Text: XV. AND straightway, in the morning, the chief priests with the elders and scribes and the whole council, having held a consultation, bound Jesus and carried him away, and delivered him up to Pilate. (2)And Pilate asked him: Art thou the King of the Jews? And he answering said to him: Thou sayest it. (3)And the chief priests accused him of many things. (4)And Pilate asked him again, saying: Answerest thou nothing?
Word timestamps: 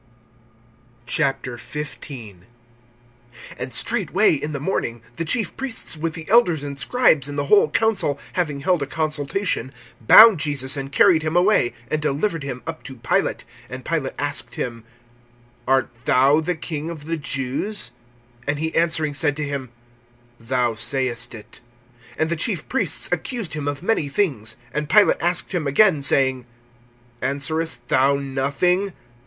XV. 1.07 1.25
AND 3.59 3.71
straightway, 3.71 4.33
in 4.33 4.51
the 4.51 4.59
morning, 4.59 5.03
the 5.17 5.25
chief 5.25 5.55
priests 5.55 5.95
with 5.95 6.15
the 6.15 6.27
elders 6.27 6.63
and 6.63 6.79
scribes 6.79 7.27
and 7.27 7.37
the 7.37 7.45
whole 7.45 7.69
council, 7.69 8.17
having 8.33 8.61
held 8.61 8.81
a 8.81 8.87
consultation, 8.87 9.71
bound 10.01 10.39
Jesus 10.39 10.75
and 10.75 10.91
carried 10.91 11.21
him 11.21 11.35
away, 11.37 11.73
and 11.91 12.01
delivered 12.01 12.41
him 12.41 12.63
up 12.65 12.81
to 12.85 12.95
Pilate. 12.97 13.43
(2)And 13.69 13.83
Pilate 13.85 14.15
asked 14.17 14.55
him: 14.55 14.83
Art 15.67 15.91
thou 16.05 16.39
the 16.41 16.55
King 16.55 16.89
of 16.89 17.05
the 17.05 17.17
Jews? 17.17 17.91
And 18.47 18.57
he 18.57 18.73
answering 18.73 19.13
said 19.13 19.35
to 19.35 19.45
him: 19.47 19.69
Thou 20.39 20.73
sayest 20.73 21.35
it. 21.35 21.61
(3)And 22.17 22.29
the 22.29 22.35
chief 22.35 22.67
priests 22.67 23.07
accused 23.11 23.53
him 23.53 23.67
of 23.67 23.83
many 23.83 24.09
things. 24.09 24.55
(4)And 24.73 24.89
Pilate 24.89 25.21
asked 25.21 25.51
him 25.51 25.67
again, 25.67 26.01
saying: 26.01 26.47
Answerest 27.21 27.87
thou 27.89 28.15
nothing? 28.15 28.93